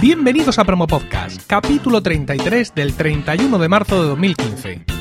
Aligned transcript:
Bienvenidos 0.00 0.58
a 0.58 0.64
Promo 0.64 0.86
Podcast, 0.86 1.42
capítulo 1.46 2.02
33 2.02 2.74
del 2.74 2.94
31 2.94 3.58
de 3.58 3.68
marzo 3.68 4.00
de 4.00 4.08
2015. 4.08 4.99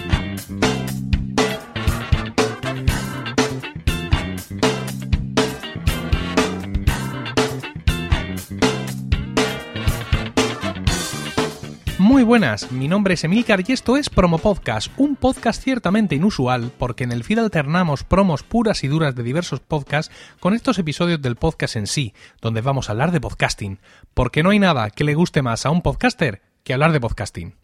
Buenas, 12.29 12.71
mi 12.71 12.87
nombre 12.87 13.15
es 13.15 13.23
Emilcar 13.23 13.63
y 13.67 13.71
esto 13.71 13.97
es 13.97 14.07
Promo 14.07 14.37
Podcast, 14.37 14.91
un 14.97 15.15
podcast 15.15 15.63
ciertamente 15.63 16.13
inusual 16.13 16.71
porque 16.77 17.03
en 17.03 17.11
el 17.11 17.23
feed 17.23 17.39
alternamos 17.39 18.03
promos 18.03 18.43
puras 18.43 18.83
y 18.83 18.87
duras 18.87 19.15
de 19.15 19.23
diversos 19.23 19.61
podcasts 19.61 20.13
con 20.39 20.53
estos 20.53 20.77
episodios 20.77 21.23
del 21.23 21.37
podcast 21.37 21.75
en 21.75 21.87
sí, 21.87 22.13
donde 22.39 22.61
vamos 22.61 22.87
a 22.87 22.91
hablar 22.91 23.11
de 23.11 23.19
podcasting, 23.19 23.79
porque 24.13 24.43
no 24.43 24.51
hay 24.51 24.59
nada 24.59 24.91
que 24.91 25.03
le 25.03 25.15
guste 25.15 25.41
más 25.41 25.65
a 25.65 25.71
un 25.71 25.81
podcaster 25.81 26.43
que 26.63 26.73
hablar 26.73 26.91
de 26.91 26.99
podcasting. 26.99 27.55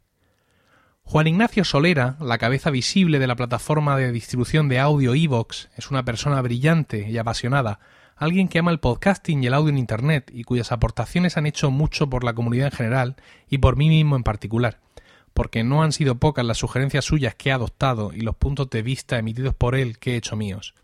Juan 1.04 1.28
Ignacio 1.28 1.64
Solera, 1.64 2.18
la 2.20 2.40
cabeza 2.40 2.72
visible 2.72 3.20
de 3.20 3.28
la 3.28 3.36
plataforma 3.36 3.96
de 3.98 4.12
distribución 4.12 4.68
de 4.68 4.80
audio 4.80 5.14
Evox, 5.14 5.70
es 5.78 5.92
una 5.92 6.04
persona 6.06 6.42
brillante 6.42 7.08
y 7.08 7.20
apasionada, 7.20 7.80
alguien 8.16 8.48
que 8.48 8.60
ama 8.60 8.72
el 8.72 8.80
podcasting 8.80 9.44
y 9.44 9.48
el 9.48 9.54
audio 9.54 9.70
en 9.70 9.78
Internet 9.78 10.32
y 10.34 10.44
cuyas 10.44 10.72
aportaciones 10.72 11.38
han 11.38 11.46
hecho 11.46 11.72
mucho 11.72 12.10
por 12.10 12.24
la 12.24 12.34
comunidad 12.34 12.68
en 12.68 12.72
general 12.72 13.16
y 13.50 13.58
por 13.58 13.76
mí 13.76 13.90
mismo 13.90 14.16
en 14.16 14.24
particular, 14.24 14.80
porque 15.34 15.64
no 15.64 15.84
han 15.84 15.92
sido 15.92 16.16
pocas 16.16 16.46
las 16.46 16.58
sugerencias 16.58 17.06
suyas 17.06 17.36
que 17.36 17.50
he 17.50 17.52
adoptado 17.52 18.14
y 18.14 18.22
los 18.22 18.36
puntos 18.36 18.70
de 18.70 18.82
vista 18.82 19.18
emitidos 19.18 19.54
por 19.54 19.76
él 19.76 20.00
que 20.00 20.14
he 20.14 20.18
hecho 20.18 20.36
míos. 20.36 20.76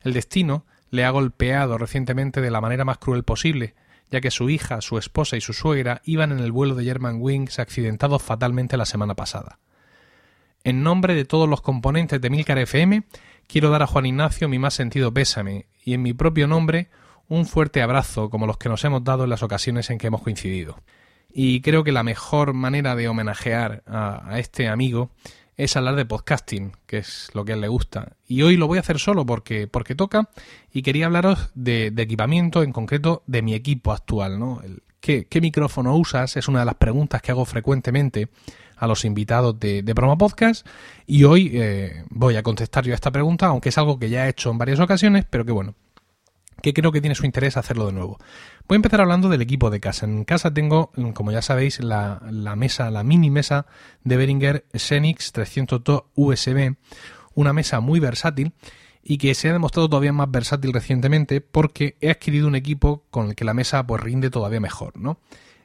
El 0.00 0.12
destino 0.12 0.64
le 0.90 1.04
ha 1.04 1.10
golpeado 1.10 1.78
recientemente 1.78 2.40
de 2.40 2.50
la 2.50 2.60
manera 2.60 2.84
más 2.84 2.98
cruel 2.98 3.22
posible, 3.22 3.74
ya 4.10 4.20
que 4.20 4.30
su 4.30 4.50
hija, 4.50 4.80
su 4.80 4.98
esposa 4.98 5.36
y 5.36 5.40
su 5.40 5.52
suegra 5.52 6.00
iban 6.04 6.32
en 6.32 6.38
el 6.38 6.52
vuelo 6.52 6.74
de 6.74 6.84
German 6.84 7.18
Wings 7.20 7.58
accidentados 7.58 8.22
fatalmente 8.22 8.76
la 8.76 8.86
semana 8.86 9.14
pasada. 9.14 9.58
En 10.64 10.82
nombre 10.82 11.14
de 11.14 11.24
todos 11.24 11.48
los 11.48 11.60
componentes 11.60 12.20
de 12.20 12.30
Milcar 12.30 12.58
FM, 12.58 13.04
quiero 13.46 13.70
dar 13.70 13.82
a 13.82 13.86
Juan 13.86 14.06
Ignacio 14.06 14.48
mi 14.48 14.58
más 14.58 14.74
sentido 14.74 15.12
pésame 15.14 15.66
y 15.86 15.94
en 15.94 16.02
mi 16.02 16.12
propio 16.12 16.46
nombre 16.46 16.90
un 17.28 17.46
fuerte 17.46 17.80
abrazo 17.80 18.28
como 18.28 18.46
los 18.46 18.58
que 18.58 18.68
nos 18.68 18.84
hemos 18.84 19.04
dado 19.04 19.24
en 19.24 19.30
las 19.30 19.42
ocasiones 19.42 19.88
en 19.88 19.98
que 19.98 20.08
hemos 20.08 20.20
coincidido. 20.20 20.82
Y 21.32 21.60
creo 21.60 21.84
que 21.84 21.92
la 21.92 22.02
mejor 22.02 22.52
manera 22.54 22.96
de 22.96 23.08
homenajear 23.08 23.82
a, 23.86 24.38
este 24.38 24.68
amigo 24.68 25.10
es 25.56 25.76
hablar 25.76 25.94
de 25.94 26.04
podcasting, 26.04 26.72
que 26.86 26.98
es 26.98 27.30
lo 27.34 27.44
que 27.44 27.52
a 27.52 27.54
él 27.54 27.60
le 27.60 27.68
gusta. 27.68 28.16
Y 28.26 28.42
hoy 28.42 28.56
lo 28.56 28.66
voy 28.66 28.78
a 28.78 28.80
hacer 28.80 28.98
solo 28.98 29.24
porque, 29.24 29.68
porque 29.68 29.94
toca 29.94 30.28
y 30.72 30.82
quería 30.82 31.06
hablaros 31.06 31.50
de, 31.54 31.86
equipamiento, 31.96 32.62
en 32.64 32.72
concreto 32.72 33.22
de 33.26 33.42
mi 33.42 33.54
equipo 33.54 33.92
actual. 33.92 34.40
¿no? 34.40 34.60
¿Qué, 35.06 35.40
micrófono 35.40 35.96
usas? 35.96 36.36
Es 36.36 36.48
una 36.48 36.60
de 36.60 36.66
las 36.66 36.74
preguntas 36.74 37.22
que 37.22 37.30
hago 37.30 37.44
frecuentemente 37.44 38.28
a 38.76 38.86
los 38.86 39.04
invitados 39.04 39.58
de, 39.58 39.94
Promo 39.94 40.18
Podcast 40.18 40.66
y 41.06 41.24
hoy 41.24 41.52
eh, 41.54 42.04
voy 42.10 42.36
a 42.36 42.42
contestar 42.42 42.84
yo 42.84 42.92
a 42.92 42.96
esta 42.96 43.12
pregunta, 43.12 43.46
aunque 43.46 43.68
es 43.68 43.78
algo 43.78 43.98
que 43.98 44.10
ya 44.10 44.26
he 44.26 44.30
hecho 44.30 44.50
en 44.50 44.58
varias 44.58 44.80
ocasiones, 44.80 45.24
pero 45.30 45.44
que 45.44 45.52
bueno, 45.52 45.74
que 46.60 46.74
creo 46.74 46.90
que 46.90 47.00
tiene 47.00 47.14
su 47.14 47.24
interés 47.24 47.56
hacerlo 47.56 47.86
de 47.86 47.92
nuevo. 47.92 48.18
Voy 48.66 48.74
a 48.74 48.76
empezar 48.76 49.00
hablando 49.00 49.28
del 49.28 49.42
equipo 49.42 49.70
de 49.70 49.78
casa. 49.78 50.06
En 50.06 50.24
casa 50.24 50.52
tengo, 50.52 50.90
como 51.14 51.30
ya 51.30 51.40
sabéis, 51.40 51.78
la, 51.80 52.20
mesa, 52.56 52.90
la 52.90 53.04
mini 53.04 53.30
mesa 53.30 53.66
de 54.02 54.16
Behringer 54.16 54.66
Xenix 54.74 55.30
302 55.32 56.02
USB, 56.14 56.74
una 57.34 57.52
mesa 57.52 57.78
muy 57.80 58.00
versátil 58.00 58.52
y 59.08 59.18
que 59.18 59.34
se 59.34 59.48
ha 59.48 59.52
demostrado 59.52 59.88
todavía 59.88 60.12
más 60.12 60.28
versátil 60.30 60.72
recientemente 60.72 61.40
porque 61.40 61.96
he 62.00 62.10
adquirido 62.10 62.48
un 62.48 62.56
equipo 62.56 63.04
con 63.10 63.28
el 63.28 63.34
que 63.36 63.44
la 63.44 63.54
mesa 63.54 63.86
pues 63.86 64.02
rinde 64.02 64.30
todavía 64.30 64.58
mejor, 64.58 64.96
¿no? 64.98 65.18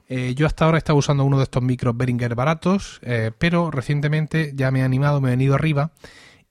Eh, 0.07 0.35
yo 0.35 0.45
hasta 0.45 0.65
ahora 0.65 0.77
estaba 0.77 0.99
usando 0.99 1.23
uno 1.23 1.37
de 1.37 1.45
estos 1.45 1.63
micros 1.63 1.97
Behringer 1.97 2.35
baratos, 2.35 2.99
eh, 3.01 3.31
pero 3.35 3.71
recientemente 3.71 4.51
ya 4.55 4.69
me 4.69 4.81
he 4.81 4.83
animado, 4.83 5.21
me 5.21 5.29
he 5.29 5.31
venido 5.31 5.55
arriba 5.55 5.91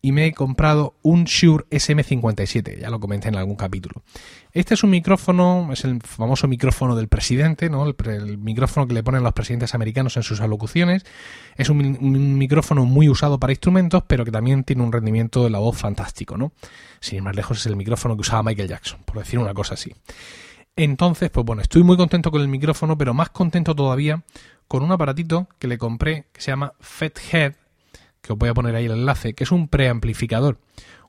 y 0.02 0.12
me 0.12 0.26
he 0.26 0.32
comprado 0.32 0.94
un 1.02 1.24
Shure 1.24 1.64
SM57, 1.70 2.78
ya 2.78 2.88
lo 2.90 3.00
comenté 3.00 3.28
en 3.28 3.36
algún 3.36 3.56
capítulo. 3.56 4.02
Este 4.52 4.74
es 4.74 4.82
un 4.82 4.90
micrófono, 4.90 5.68
es 5.72 5.84
el 5.84 6.00
famoso 6.00 6.48
micrófono 6.48 6.96
del 6.96 7.08
presidente, 7.08 7.68
¿no? 7.68 7.86
el, 7.86 8.38
micrófono 8.38 8.86
que 8.86 8.94
le 8.94 9.02
ponen 9.02 9.22
los 9.22 9.32
presidentes 9.34 9.74
americanos 9.74 10.16
en 10.16 10.22
sus 10.22 10.40
alocuciones. 10.40 11.04
Es 11.56 11.68
un, 11.68 12.38
micrófono 12.38 12.86
muy 12.86 13.08
usado 13.08 13.38
para 13.38 13.52
instrumentos, 13.52 14.02
pero 14.06 14.24
que 14.24 14.30
también 14.30 14.64
tiene 14.64 14.82
un 14.82 14.92
rendimiento 14.92 15.44
de 15.44 15.50
la 15.50 15.58
voz 15.58 15.76
fantástico. 15.76 16.38
¿no? 16.38 16.52
Sin 17.00 17.16
ir 17.16 17.22
más 17.22 17.36
lejos, 17.36 17.58
es 17.58 17.66
el 17.66 17.76
micrófono 17.76 18.16
que 18.16 18.22
usaba 18.22 18.42
Michael 18.42 18.68
Jackson, 18.68 19.00
por 19.04 19.18
decir 19.18 19.38
una 19.38 19.52
cosa 19.52 19.74
así. 19.74 19.94
Entonces, 20.76 21.30
pues 21.30 21.44
bueno, 21.44 21.60
estoy 21.60 21.82
muy 21.82 21.98
contento 21.98 22.30
con 22.30 22.40
el 22.40 22.48
micrófono, 22.48 22.96
pero 22.96 23.12
más 23.12 23.28
contento 23.30 23.74
todavía 23.74 24.22
con 24.66 24.82
un 24.82 24.92
aparatito 24.92 25.48
que 25.58 25.68
le 25.68 25.78
compré 25.78 26.26
que 26.32 26.40
se 26.40 26.52
llama 26.52 26.72
FetHead, 26.80 27.54
que 28.20 28.32
os 28.32 28.38
voy 28.38 28.48
a 28.48 28.54
poner 28.54 28.74
ahí 28.74 28.86
el 28.86 28.92
enlace, 28.92 29.34
que 29.34 29.44
es 29.44 29.52
un 29.52 29.68
preamplificador. 29.68 30.58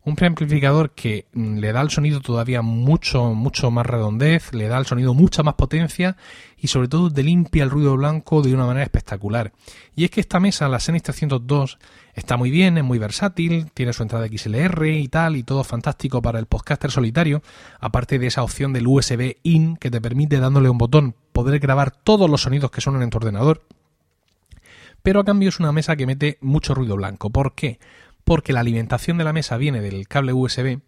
Un 0.03 0.15
preamplificador 0.15 0.95
que 0.95 1.27
mm, 1.31 1.57
le 1.59 1.71
da 1.71 1.79
al 1.79 1.91
sonido 1.91 2.21
todavía 2.21 2.63
mucho, 2.63 3.35
mucho 3.35 3.69
más 3.69 3.85
redondez, 3.85 4.51
le 4.51 4.67
da 4.67 4.77
al 4.77 4.87
sonido 4.87 5.13
mucha 5.13 5.43
más 5.43 5.53
potencia 5.53 6.17
y 6.57 6.67
sobre 6.67 6.87
todo 6.87 7.11
te 7.11 7.21
limpia 7.21 7.63
el 7.63 7.69
ruido 7.69 7.95
blanco 7.95 8.41
de 8.41 8.53
una 8.53 8.65
manera 8.65 8.83
espectacular. 8.83 9.53
Y 9.95 10.03
es 10.03 10.09
que 10.09 10.19
esta 10.19 10.39
mesa, 10.39 10.67
la 10.69 10.79
Xenix 10.79 11.03
302, 11.03 11.77
está 12.15 12.35
muy 12.35 12.49
bien, 12.49 12.79
es 12.79 12.83
muy 12.83 12.97
versátil, 12.97 13.69
tiene 13.75 13.93
su 13.93 14.01
entrada 14.01 14.27
XLR 14.27 14.87
y 14.87 15.07
tal, 15.07 15.35
y 15.35 15.43
todo 15.43 15.63
fantástico 15.63 16.19
para 16.19 16.39
el 16.39 16.47
podcaster 16.47 16.89
solitario, 16.89 17.43
aparte 17.79 18.17
de 18.17 18.25
esa 18.25 18.41
opción 18.41 18.73
del 18.73 18.87
USB 18.87 19.37
in 19.43 19.77
que 19.77 19.91
te 19.91 20.01
permite 20.01 20.39
dándole 20.39 20.69
un 20.69 20.79
botón 20.79 21.15
poder 21.31 21.59
grabar 21.59 21.91
todos 21.91 22.27
los 22.27 22.41
sonidos 22.41 22.71
que 22.71 22.81
suenan 22.81 23.03
en 23.03 23.11
tu 23.11 23.17
ordenador 23.17 23.61
pero 25.03 25.19
a 25.19 25.25
cambio 25.25 25.49
es 25.49 25.59
una 25.59 25.71
mesa 25.71 25.95
que 25.95 26.05
mete 26.05 26.37
mucho 26.41 26.73
ruido 26.73 26.95
blanco. 26.95 27.29
¿Por 27.29 27.55
qué? 27.55 27.79
Porque 28.23 28.53
la 28.53 28.59
alimentación 28.59 29.17
de 29.17 29.23
la 29.23 29.33
mesa 29.33 29.57
viene 29.57 29.81
del 29.81 30.07
cable 30.07 30.33
USB 30.33 30.79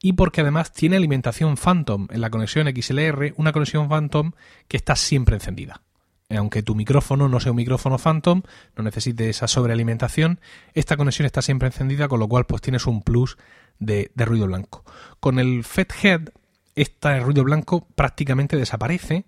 y 0.00 0.12
porque 0.12 0.42
además 0.42 0.72
tiene 0.72 0.96
alimentación 0.96 1.56
Phantom 1.56 2.08
en 2.10 2.20
la 2.20 2.30
conexión 2.30 2.68
XLR, 2.68 3.34
una 3.36 3.52
conexión 3.52 3.88
Phantom 3.88 4.32
que 4.68 4.76
está 4.76 4.96
siempre 4.96 5.36
encendida. 5.36 5.82
Aunque 6.28 6.62
tu 6.62 6.74
micrófono 6.74 7.28
no 7.28 7.38
sea 7.38 7.52
un 7.52 7.56
micrófono 7.56 7.98
Phantom, 7.98 8.42
no 8.76 8.82
necesite 8.82 9.28
esa 9.28 9.46
sobrealimentación, 9.46 10.40
esta 10.74 10.96
conexión 10.96 11.24
está 11.24 11.40
siempre 11.40 11.68
encendida, 11.68 12.08
con 12.08 12.18
lo 12.18 12.28
cual 12.28 12.46
pues 12.46 12.62
tienes 12.62 12.86
un 12.86 13.02
plus 13.02 13.38
de, 13.78 14.10
ruido 14.16 14.46
blanco. 14.46 14.84
Con 15.20 15.38
el 15.38 15.62
FETHEAD, 15.62 16.30
este 16.74 17.20
ruido 17.20 17.44
blanco 17.44 17.86
prácticamente 17.94 18.56
desaparece 18.56 19.24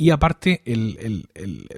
y 0.00 0.12
aparte 0.12 0.62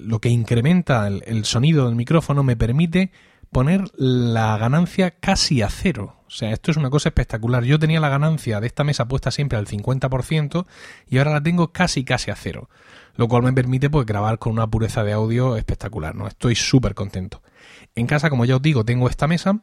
lo 0.01 0.21
que 0.21 0.29
incrementa 0.29 1.09
el, 1.09 1.45
sonido 1.45 1.87
del 1.87 1.97
micrófono 1.97 2.45
me 2.45 2.55
permite 2.57 3.11
poner 3.51 3.91
la 3.97 4.57
ganancia 4.59 5.11
casi 5.11 5.61
a 5.61 5.69
cero. 5.69 6.21
O 6.29 6.31
sea, 6.31 6.53
esto 6.53 6.71
es 6.71 6.77
una 6.77 6.89
cosa 6.89 7.09
espectacular. 7.09 7.65
Yo 7.65 7.81
tenía 7.81 7.99
la 7.99 8.09
ganancia 8.09 8.61
de 8.61 8.69
esta 8.69 8.85
mesa 8.85 9.09
puesta 9.09 9.33
siempre 9.33 9.59
al 9.59 9.67
50% 9.67 10.67
y 11.09 11.19
ahora 11.19 11.33
la 11.33 11.43
tengo 11.43 11.73
casi 11.73 12.05
casi 12.05 12.31
a 12.31 12.37
cero. 12.37 12.71
Lo 13.17 13.27
cual 13.27 13.43
me 13.43 13.53
permite 13.53 13.91
pues 13.91 14.07
grabar 14.07 14.39
con 14.39 14.53
una 14.53 14.69
pureza 14.69 15.03
de 15.03 15.15
audio 15.15 15.57
espectacular, 15.57 16.15
¿no? 16.15 16.29
Estoy 16.29 16.55
súper 16.55 16.95
contento. 16.95 17.43
En 17.97 18.07
casa, 18.07 18.31
como 18.31 18.45
ya 18.45 18.55
os 18.55 18.63
digo, 18.63 18.85
tengo 18.85 19.09
esta 19.09 19.27
mesa 19.27 19.63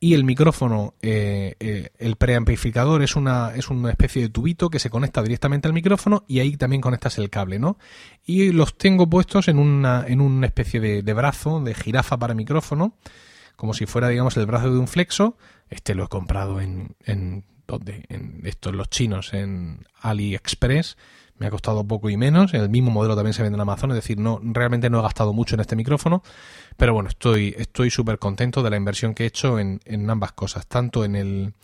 y 0.00 0.14
el 0.14 0.22
micrófono, 0.24 0.94
eh, 1.02 1.56
eh, 1.58 1.90
el 1.98 2.16
preamplificador 2.16 3.02
es 3.02 3.16
una, 3.16 3.52
es 3.56 3.68
una 3.68 3.90
especie 3.90 4.22
de 4.22 4.28
tubito 4.28 4.70
que 4.70 4.78
se 4.78 4.90
conecta 4.90 5.22
directamente 5.22 5.66
al 5.66 5.74
micrófono 5.74 6.24
y 6.28 6.38
ahí 6.38 6.56
también 6.56 6.80
conectas 6.80 7.18
el 7.18 7.30
cable, 7.30 7.58
¿no? 7.58 7.78
Y 8.24 8.52
los 8.52 8.78
tengo 8.78 9.10
puestos 9.10 9.48
en 9.48 9.58
una, 9.58 10.04
en 10.06 10.20
una 10.20 10.46
especie 10.46 10.80
de, 10.80 11.14
brazo, 11.14 11.60
de 11.60 11.74
jirafa 11.74 12.16
para 12.16 12.34
micrófono, 12.34 12.94
como 13.56 13.74
si 13.74 13.86
fuera, 13.86 14.08
digamos, 14.08 14.36
el 14.36 14.46
brazo 14.46 14.72
de 14.72 14.78
un 14.78 14.86
flexo. 14.86 15.36
Este 15.68 15.96
lo 15.96 16.04
he 16.04 16.08
comprado 16.08 16.60
en, 16.60 16.94
en, 17.04 17.44
¿dónde? 17.66 18.04
En 18.08 18.42
estos, 18.44 18.74
los 18.74 18.88
chinos, 18.90 19.34
en 19.34 19.84
AliExpress 20.00 20.96
me 21.38 21.46
ha 21.46 21.50
costado 21.50 21.86
poco 21.86 22.10
y 22.10 22.16
menos. 22.16 22.54
El 22.54 22.68
mismo 22.68 22.90
modelo 22.90 23.14
también 23.14 23.34
se 23.34 23.42
vende 23.42 23.56
en 23.56 23.60
Amazon, 23.60 23.90
es 23.90 23.96
decir, 23.96 24.18
no 24.18 24.40
realmente 24.42 24.90
no 24.90 24.98
he 24.98 25.02
gastado 25.02 25.32
mucho 25.32 25.54
en 25.54 25.60
este 25.60 25.76
micrófono, 25.76 26.22
pero 26.76 26.94
bueno, 26.94 27.08
estoy 27.08 27.54
estoy 27.58 27.90
súper 27.90 28.18
contento 28.18 28.62
de 28.62 28.70
la 28.70 28.76
inversión 28.76 29.14
que 29.14 29.24
he 29.24 29.26
hecho 29.26 29.58
en, 29.58 29.80
en 29.84 30.08
ambas 30.10 30.32
cosas, 30.32 30.66
tanto 30.66 31.04
en 31.04 31.16
el 31.16 31.54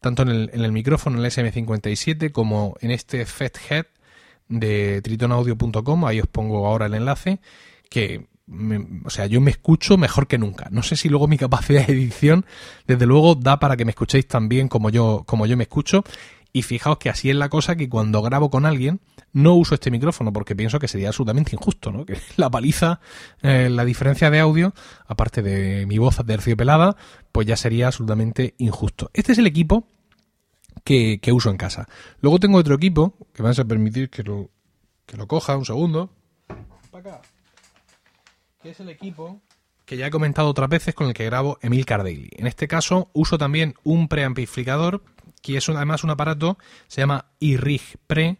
tanto 0.00 0.22
en 0.22 0.28
el, 0.28 0.50
en 0.52 0.64
el 0.64 0.72
micrófono, 0.72 1.18
en 1.18 1.24
el 1.24 1.30
SM57, 1.30 2.30
como 2.30 2.76
en 2.80 2.90
este 2.90 3.24
FETHEAD 3.26 3.86
de 4.48 5.02
tritonaudio.com, 5.02 6.04
ahí 6.04 6.20
os 6.20 6.26
pongo 6.28 6.66
ahora 6.66 6.86
el 6.86 6.94
enlace, 6.94 7.40
que 7.90 8.26
o 9.04 9.10
sea, 9.10 9.26
yo 9.26 9.40
me 9.40 9.50
escucho 9.50 9.98
mejor 9.98 10.26
que 10.26 10.38
nunca. 10.38 10.68
No 10.70 10.82
sé 10.82 10.96
si 10.96 11.08
luego 11.08 11.28
mi 11.28 11.36
capacidad 11.38 11.86
de 11.86 11.92
edición, 11.92 12.46
desde 12.86 13.06
luego, 13.06 13.34
da 13.34 13.58
para 13.58 13.76
que 13.76 13.84
me 13.84 13.90
escuchéis 13.90 14.26
tan 14.26 14.48
bien 14.48 14.68
como 14.68 14.90
yo, 14.90 15.24
como 15.26 15.46
yo 15.46 15.56
me 15.56 15.64
escucho. 15.64 16.04
Y 16.52 16.62
fijaos 16.62 16.98
que 16.98 17.10
así 17.10 17.30
es 17.30 17.36
la 17.36 17.48
cosa 17.48 17.76
que 17.76 17.88
cuando 17.88 18.22
grabo 18.22 18.50
con 18.50 18.64
alguien 18.64 19.00
no 19.32 19.54
uso 19.54 19.74
este 19.74 19.90
micrófono 19.90 20.32
porque 20.32 20.56
pienso 20.56 20.78
que 20.78 20.88
sería 20.88 21.08
absolutamente 21.08 21.54
injusto, 21.54 21.92
¿no? 21.92 22.04
Que 22.06 22.18
la 22.36 22.50
paliza, 22.50 23.00
eh, 23.42 23.68
la 23.70 23.84
diferencia 23.84 24.30
de 24.30 24.40
audio, 24.40 24.74
aparte 25.06 25.42
de 25.42 25.86
mi 25.86 25.98
voz 25.98 26.18
pelada, 26.56 26.96
pues 27.32 27.46
ya 27.46 27.56
sería 27.56 27.86
absolutamente 27.86 28.54
injusto. 28.58 29.10
Este 29.12 29.32
es 29.32 29.38
el 29.38 29.46
equipo 29.46 29.86
que, 30.84 31.20
que 31.20 31.32
uso 31.32 31.50
en 31.50 31.56
casa. 31.56 31.86
Luego 32.20 32.38
tengo 32.38 32.58
otro 32.58 32.74
equipo 32.74 33.14
que 33.34 33.42
me 33.42 33.50
vas 33.50 33.58
a 33.58 33.64
permitir 33.64 34.08
que 34.08 34.22
lo, 34.22 34.50
que 35.06 35.16
lo 35.16 35.26
coja 35.26 35.56
un 35.56 35.64
segundo. 35.64 36.10
para 36.90 37.16
acá. 37.16 37.22
Que 38.62 38.70
es 38.70 38.80
el 38.80 38.88
equipo 38.88 39.40
que 39.88 39.96
ya 39.96 40.08
he 40.08 40.10
comentado 40.10 40.50
otras 40.50 40.68
veces 40.68 40.94
con 40.94 41.06
el 41.06 41.14
que 41.14 41.24
grabo 41.24 41.58
Emil 41.62 41.86
Daily. 41.86 42.28
En 42.36 42.46
este 42.46 42.68
caso 42.68 43.08
uso 43.14 43.38
también 43.38 43.74
un 43.84 44.08
preamplificador, 44.08 45.02
que 45.40 45.56
es 45.56 45.66
además 45.70 46.04
un 46.04 46.10
aparato, 46.10 46.58
se 46.88 47.00
llama 47.00 47.24
iRig 47.40 47.96
Pre, 48.06 48.36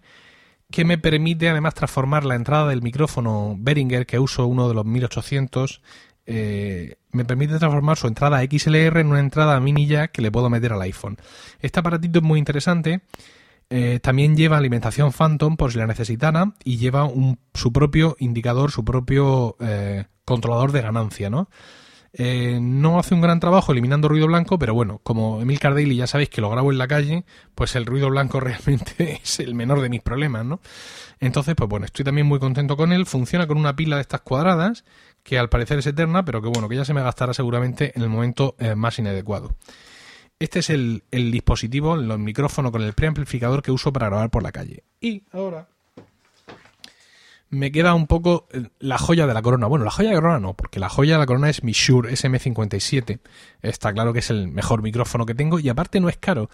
que 0.70 0.84
me 0.84 0.98
permite 0.98 1.48
además 1.48 1.72
transformar 1.72 2.26
la 2.26 2.34
entrada 2.34 2.68
del 2.68 2.82
micrófono 2.82 3.56
Behringer, 3.58 4.04
que 4.04 4.18
uso 4.18 4.46
uno 4.46 4.68
de 4.68 4.74
los 4.74 4.84
1800, 4.84 5.80
eh, 6.26 6.96
me 7.12 7.24
permite 7.24 7.58
transformar 7.58 7.96
su 7.96 8.08
entrada 8.08 8.42
XLR 8.42 8.98
en 8.98 9.06
una 9.06 9.20
entrada 9.20 9.58
mini 9.58 9.86
jack 9.86 10.12
que 10.12 10.20
le 10.20 10.30
puedo 10.30 10.50
meter 10.50 10.74
al 10.74 10.82
iPhone. 10.82 11.16
Este 11.60 11.80
aparatito 11.80 12.18
es 12.18 12.24
muy 12.26 12.38
interesante. 12.38 13.00
Eh, 13.70 14.00
también 14.00 14.34
lleva 14.34 14.56
alimentación 14.56 15.12
Phantom 15.12 15.56
por 15.58 15.72
si 15.72 15.78
la 15.78 15.86
necesitara 15.86 16.54
y 16.64 16.78
lleva 16.78 17.04
un, 17.04 17.38
su 17.52 17.72
propio 17.72 18.16
indicador, 18.18 18.70
su 18.70 18.84
propio 18.84 19.56
eh, 19.60 20.06
controlador 20.24 20.72
de 20.72 20.80
ganancia, 20.80 21.28
¿no? 21.28 21.50
Eh, 22.14 22.58
no 22.62 22.98
hace 22.98 23.14
un 23.14 23.20
gran 23.20 23.38
trabajo 23.38 23.70
eliminando 23.72 24.08
ruido 24.08 24.26
blanco, 24.26 24.58
pero 24.58 24.72
bueno, 24.72 25.00
como 25.02 25.42
Emil 25.42 25.58
Daily 25.58 25.96
ya 25.96 26.06
sabéis 26.06 26.30
que 26.30 26.40
lo 26.40 26.48
grabo 26.48 26.72
en 26.72 26.78
la 26.78 26.88
calle, 26.88 27.26
pues 27.54 27.76
el 27.76 27.84
ruido 27.84 28.08
blanco 28.08 28.40
realmente 28.40 29.20
es 29.22 29.38
el 29.40 29.54
menor 29.54 29.82
de 29.82 29.90
mis 29.90 30.00
problemas, 30.00 30.46
¿no? 30.46 30.60
Entonces, 31.20 31.54
pues 31.54 31.68
bueno, 31.68 31.84
estoy 31.84 32.06
también 32.06 32.26
muy 32.26 32.38
contento 32.38 32.76
con 32.76 32.92
él. 32.92 33.04
Funciona 33.04 33.46
con 33.46 33.58
una 33.58 33.76
pila 33.76 33.96
de 33.96 34.02
estas 34.02 34.22
cuadradas, 34.22 34.84
que 35.22 35.38
al 35.38 35.50
parecer 35.50 35.80
es 35.80 35.86
eterna, 35.86 36.24
pero 36.24 36.40
que 36.40 36.48
bueno, 36.48 36.68
que 36.68 36.76
ya 36.76 36.84
se 36.86 36.94
me 36.94 37.02
gastará 37.02 37.34
seguramente 37.34 37.92
en 37.94 38.02
el 38.02 38.08
momento 38.08 38.56
más 38.76 38.98
inadecuado. 38.98 39.56
Este 40.38 40.60
es 40.60 40.70
el, 40.70 41.02
el 41.10 41.30
dispositivo, 41.30 41.94
el 41.94 42.18
micrófono 42.18 42.70
con 42.70 42.82
el 42.82 42.92
preamplificador 42.92 43.62
que 43.62 43.72
uso 43.72 43.92
para 43.92 44.06
grabar 44.06 44.30
por 44.30 44.42
la 44.42 44.52
calle. 44.52 44.84
Y 45.00 45.24
ahora 45.32 45.68
me 47.50 47.72
queda 47.72 47.94
un 47.94 48.06
poco 48.06 48.46
eh, 48.52 48.68
la 48.78 48.98
joya 48.98 49.26
de 49.26 49.34
la 49.34 49.42
corona. 49.42 49.66
Bueno, 49.66 49.84
la 49.84 49.90
joya 49.90 50.10
de 50.10 50.14
la 50.14 50.20
corona 50.20 50.40
no, 50.40 50.54
porque 50.54 50.80
la 50.80 50.88
joya 50.88 51.14
de 51.14 51.18
la 51.20 51.26
corona 51.26 51.48
es 51.48 51.62
mi 51.62 51.72
Shure 51.72 52.12
SM57. 52.12 53.20
Está 53.62 53.92
claro 53.92 54.12
que 54.12 54.18
es 54.18 54.30
el 54.30 54.48
mejor 54.48 54.82
micrófono 54.82 55.26
que 55.26 55.34
tengo 55.34 55.58
y 55.58 55.68
aparte 55.68 56.00
no 56.00 56.08
es 56.08 56.18
caro. 56.18 56.50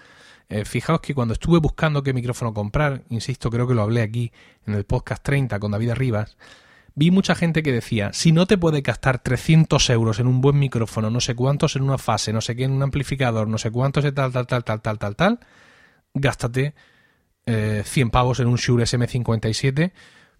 Eh, 0.49 0.65
fijaos 0.65 1.01
que 1.01 1.15
cuando 1.15 1.35
estuve 1.35 1.59
buscando 1.59 2.03
qué 2.03 2.13
micrófono 2.13 2.53
comprar, 2.53 3.03
insisto, 3.09 3.51
creo 3.51 3.67
que 3.67 3.75
lo 3.75 3.83
hablé 3.83 4.03
aquí 4.03 4.31
en 4.67 4.75
el 4.75 4.85
podcast 4.85 5.23
30 5.23 5.59
con 5.59 5.71
David 5.71 5.95
Rivas, 5.95 6.37
vi 6.95 7.11
mucha 7.11 7.35
gente 7.35 7.63
que 7.63 7.73
decía, 7.73 8.13
si 8.13 8.33
no 8.33 8.47
te 8.47 8.59
puedes 8.59 8.83
gastar 8.83 9.23
300 9.23 9.91
euros 9.91 10.21
en 10.21 10.27
un 10.27 10.41
buen 10.41 10.59
micrófono, 10.59 11.11
no 11.11 11.21
sé 11.21 11.35
cuántos 11.35 11.77
en 11.77 11.83
una 11.83 11.99
fase, 11.99 12.33
no 12.33 12.41
sé 12.41 12.55
qué 12.57 12.65
en 12.65 12.73
un 12.73 12.83
amplificador, 12.83 13.49
no 13.49 13.59
sé 13.59 13.71
cuántos 13.71 14.05
en 14.05 14.15
tal, 14.15 14.33
tal, 14.33 14.47
tal, 14.47 14.65
tal, 14.65 14.81
tal, 14.81 14.99
tal, 14.99 15.17
tal, 15.17 15.41
gástate 16.15 16.75
100 17.47 17.47
eh, 17.47 18.11
pavos 18.11 18.41
en 18.41 18.47
un 18.47 18.57
Shure 18.57 18.85
SM57 18.85 19.93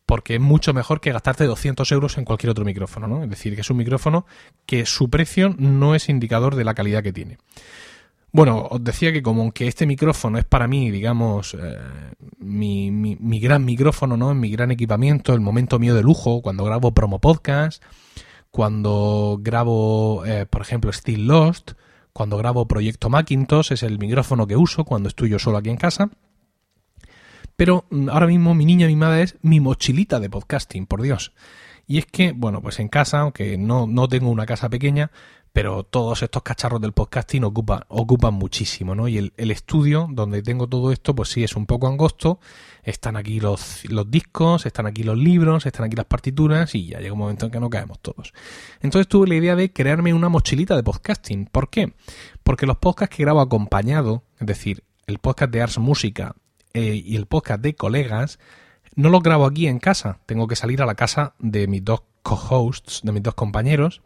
porque 0.07 0.35
es 0.35 0.41
mucho 0.41 0.75
mejor 0.75 1.01
que 1.01 1.13
gastarte 1.13 1.45
200 1.45 1.91
euros 1.93 2.19
en 2.19 2.25
cualquier 2.25 2.51
otro 2.51 2.65
micrófono, 2.65 3.07
¿no? 3.07 3.25
Es 3.25 3.31
decir, 3.31 3.55
que 3.55 3.63
es 3.63 3.71
un 3.71 3.79
micrófono 3.79 4.27
que 4.67 4.85
su 4.87 5.09
precio 5.09 5.55
no 5.59 5.95
es 5.95 6.09
indicador 6.09 6.57
de 6.57 6.65
la 6.65 6.75
calidad 6.75 7.03
que 7.03 7.13
tiene. 7.13 7.39
Bueno, 8.35 8.67
os 8.69 8.83
decía 8.83 9.13
que 9.13 9.23
como 9.23 9.53
que 9.53 9.69
este 9.69 9.87
micrófono 9.87 10.39
es 10.39 10.45
para 10.45 10.67
mí, 10.67 10.91
digamos, 10.91 11.55
eh, 11.55 11.79
mi, 12.39 12.91
mi, 12.91 13.39
gran 13.39 13.65
micrófono, 13.65 14.17
¿no? 14.17 14.35
Mi 14.35 14.51
gran 14.51 14.73
equipamiento, 14.73 15.35
el 15.35 15.41
momento 15.41 15.79
mío 15.79 15.95
de 15.95 16.03
lujo, 16.03 16.43
cuando 16.43 16.65
grabo 16.65 16.93
promo 16.93 17.21
podcast, 17.21 17.81
cuando 18.51 19.39
grabo, 19.41 20.25
eh, 20.27 20.47
por 20.47 20.63
ejemplo, 20.63 20.93
Still 20.93 21.29
Lost, 21.29 21.75
cuando 22.13 22.37
grabo 22.37 22.67
Proyecto 22.67 23.09
Macintosh, 23.09 23.71
es 23.71 23.85
el 23.85 24.01
micrófono 24.01 24.49
que 24.49 24.57
uso 24.57 24.85
cuando 24.85 25.09
estoy 25.09 25.31
yo 25.31 25.39
solo 25.39 25.59
aquí 25.59 25.71
en 25.71 25.77
casa. 25.77 26.11
Pero 27.55 27.85
mm, 27.91 28.09
ahora 28.09 28.27
mismo 28.27 28.53
mi 28.57 28.65
niña 28.65 28.89
mimada 28.89 29.23
es 29.23 29.37
mi 29.43 29.61
mochilita 29.61 30.19
de 30.19 30.29
podcasting, 30.29 30.87
por 30.87 31.03
Dios. 31.03 31.35
Y 31.87 31.99
es 31.99 32.07
que, 32.07 32.33
bueno, 32.33 32.61
pues 32.63 32.81
en 32.81 32.89
casa, 32.89 33.21
aunque 33.21 33.57
no, 33.59 33.87
no 33.87 34.09
tengo 34.09 34.29
una 34.29 34.45
casa 34.45 34.69
pequeña, 34.69 35.13
pero 35.55 35.85
todos 35.85 36.21
estos 36.25 36.43
cacharros 36.43 36.81
del 36.81 36.91
podcasting 36.91 37.45
ocupan, 37.45 37.85
ocupan 37.87 38.35
muchísimo, 38.35 38.97
¿no? 38.97 39.07
Y 39.07 39.19
el, 39.19 39.51
estudio 39.53 40.09
donde 40.11 40.43
tengo 40.43 40.67
todo 40.67 40.91
esto, 40.91 41.15
pues 41.15 41.29
sí 41.29 41.45
es 41.45 41.55
un 41.55 41.65
poco 41.65 41.87
angosto. 41.87 42.41
Están 42.83 43.17
aquí 43.17 43.39
los, 43.39 43.85
los 43.85 44.11
discos, 44.11 44.67
están 44.67 44.87
aquí 44.87 45.05
los 45.05 45.17
libros, 45.17 45.65
están 45.65 45.87
aquí 45.87 45.95
las 45.95 46.07
partituras 46.07 46.75
y 46.75 46.89
ya 46.89 46.99
llega 46.99 47.13
un 47.13 47.21
momento 47.21 47.47
en 47.47 47.53
que 47.53 47.61
no 47.61 47.71
caemos 47.71 48.01
todos. 48.01 48.33
Entonces 48.81 49.07
tuve 49.07 49.29
la 49.29 49.37
idea 49.37 49.55
de 49.55 49.73
crearme 49.73 50.13
una 50.13 50.29
mochilita 50.29 50.75
de 50.75 50.83
podcasting. 50.83 51.47
¿Por 51.47 51.71
qué? 51.71 51.95
Porque 52.43 52.67
los 52.67 52.79
podcasts 52.79 53.15
que 53.15 53.23
grabo 53.23 53.41
acompañado, 53.41 54.25
es 54.41 54.49
decir, 54.49 54.83
el 55.07 55.21
podcast 55.21 55.53
de 55.53 55.63
Ars 55.63 55.79
Música 55.79 56.35
eh, 56.73 57.01
y 57.05 57.15
el 57.15 57.27
podcast 57.27 57.63
de 57.63 57.77
colegas, 57.77 58.41
no 58.97 59.09
lo 59.09 59.21
grabo 59.21 59.47
aquí 59.47 59.67
en 59.67 59.79
casa, 59.79 60.19
tengo 60.27 60.47
que 60.47 60.57
salir 60.57 60.83
a 60.83 60.87
la 60.87 60.95
casa 60.95 61.35
de 61.39 61.67
mis 61.67 61.85
dos 61.85 62.03
co-hosts, 62.23 63.01
de 63.03 63.13
mis 63.13 63.23
dos 63.23 63.35
compañeros. 63.35 64.03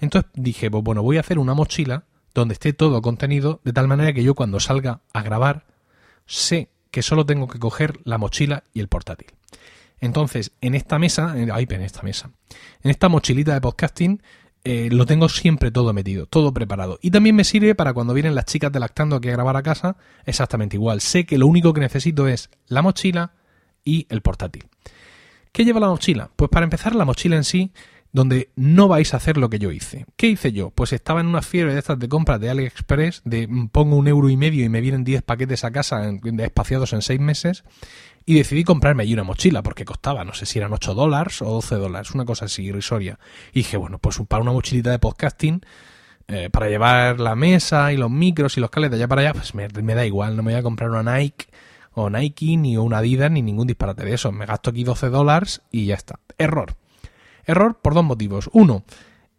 Entonces 0.00 0.30
dije, 0.34 0.70
pues 0.70 0.82
bueno, 0.82 1.02
voy 1.02 1.16
a 1.16 1.20
hacer 1.20 1.38
una 1.38 1.54
mochila 1.54 2.04
donde 2.34 2.54
esté 2.54 2.72
todo 2.72 3.02
contenido, 3.02 3.60
de 3.64 3.72
tal 3.72 3.88
manera 3.88 4.12
que 4.12 4.24
yo 4.24 4.34
cuando 4.34 4.58
salga 4.60 5.00
a 5.12 5.22
grabar 5.22 5.66
sé 6.26 6.70
que 6.90 7.02
solo 7.02 7.26
tengo 7.26 7.48
que 7.48 7.58
coger 7.58 8.00
la 8.04 8.18
mochila 8.18 8.64
y 8.72 8.80
el 8.80 8.88
portátil. 8.88 9.28
Entonces, 10.00 10.52
en 10.60 10.74
esta 10.74 10.98
mesa, 10.98 11.32
ay, 11.32 11.66
en 11.70 11.82
esta 11.82 12.02
mesa, 12.02 12.30
en 12.82 12.90
esta 12.90 13.08
mochilita 13.08 13.54
de 13.54 13.60
podcasting, 13.60 14.22
eh, 14.64 14.88
lo 14.90 15.06
tengo 15.06 15.28
siempre 15.28 15.70
todo 15.70 15.92
metido, 15.92 16.26
todo 16.26 16.52
preparado. 16.52 16.98
Y 17.02 17.10
también 17.10 17.36
me 17.36 17.44
sirve 17.44 17.74
para 17.74 17.92
cuando 17.92 18.14
vienen 18.14 18.34
las 18.34 18.46
chicas 18.46 18.72
de 18.72 18.80
lactando 18.80 19.16
aquí 19.16 19.28
a 19.28 19.32
grabar 19.32 19.56
a 19.56 19.62
casa, 19.62 19.96
exactamente 20.24 20.76
igual. 20.76 21.00
Sé 21.00 21.24
que 21.24 21.38
lo 21.38 21.46
único 21.46 21.72
que 21.72 21.80
necesito 21.80 22.28
es 22.28 22.50
la 22.66 22.82
mochila 22.82 23.32
y 23.84 24.06
el 24.10 24.22
portátil. 24.22 24.66
¿Qué 25.52 25.64
lleva 25.64 25.80
la 25.80 25.88
mochila? 25.88 26.30
Pues 26.34 26.50
para 26.50 26.64
empezar, 26.64 26.94
la 26.94 27.04
mochila 27.04 27.36
en 27.36 27.44
sí, 27.44 27.72
donde 28.12 28.50
no 28.56 28.88
vais 28.88 29.14
a 29.14 29.16
hacer 29.16 29.36
lo 29.36 29.48
que 29.50 29.58
yo 29.58 29.70
hice. 29.70 30.06
¿Qué 30.16 30.28
hice 30.28 30.52
yo? 30.52 30.70
Pues 30.70 30.92
estaba 30.92 31.20
en 31.20 31.26
una 31.26 31.42
fiebre 31.42 31.72
de 31.72 31.78
estas 31.78 31.98
de 31.98 32.08
compras 32.08 32.40
de 32.40 32.50
AliExpress, 32.50 33.22
de 33.24 33.48
mm, 33.48 33.68
pongo 33.68 33.96
un 33.96 34.06
euro 34.06 34.28
y 34.28 34.36
medio 34.36 34.64
y 34.64 34.68
me 34.68 34.80
vienen 34.80 35.04
10 35.04 35.22
paquetes 35.22 35.64
a 35.64 35.70
casa 35.70 36.10
espaciados 36.38 36.92
en 36.92 37.02
6 37.02 37.20
meses, 37.20 37.64
y 38.24 38.34
decidí 38.34 38.64
comprarme 38.64 39.02
allí 39.02 39.14
una 39.14 39.24
mochila 39.24 39.62
porque 39.62 39.84
costaba, 39.84 40.24
no 40.24 40.34
sé 40.34 40.46
si 40.46 40.58
eran 40.58 40.72
8 40.72 40.94
dólares 40.94 41.42
o 41.42 41.46
12 41.46 41.74
dólares, 41.76 42.12
una 42.12 42.24
cosa 42.24 42.44
así 42.44 42.64
irrisoria. 42.64 43.18
Y 43.52 43.60
dije, 43.60 43.76
bueno, 43.76 43.98
pues 43.98 44.20
para 44.28 44.42
una 44.42 44.52
mochilita 44.52 44.90
de 44.90 44.98
podcasting, 44.98 45.62
eh, 46.28 46.50
para 46.50 46.68
llevar 46.68 47.18
la 47.18 47.34
mesa 47.34 47.92
y 47.92 47.96
los 47.96 48.10
micros 48.10 48.56
y 48.56 48.60
los 48.60 48.70
cables 48.70 48.90
de 48.90 48.98
allá 48.98 49.08
para 49.08 49.22
allá, 49.22 49.32
pues 49.32 49.54
me, 49.54 49.94
da 49.94 50.06
igual, 50.06 50.36
no 50.36 50.42
me 50.42 50.52
voy 50.52 50.60
a 50.60 50.62
comprar 50.62 50.90
una 50.90 51.18
Nike 51.18 51.46
o 51.94 52.10
Nike 52.10 52.56
ni 52.56 52.76
una 52.76 52.98
Adidas 52.98 53.30
ni 53.30 53.42
ningún 53.42 53.66
disparate 53.66 54.04
de 54.04 54.14
eso. 54.14 54.32
Me 54.32 54.46
gasto 54.46 54.70
aquí 54.70 54.84
12 54.84 55.08
dólares 55.08 55.62
y 55.70 55.86
ya 55.86 55.94
está. 55.94 56.18
Error. 56.38 56.74
Error 57.44 57.78
por 57.80 57.94
dos 57.94 58.04
motivos. 58.04 58.50
Uno, 58.52 58.84